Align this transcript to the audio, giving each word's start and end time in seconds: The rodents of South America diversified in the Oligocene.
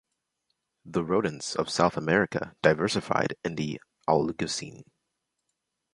The 0.83 1.03
rodents 1.03 1.55
of 1.55 1.69
South 1.69 1.95
America 1.95 2.55
diversified 2.63 3.35
in 3.43 3.53
the 3.53 3.79
Oligocene. 4.09 4.81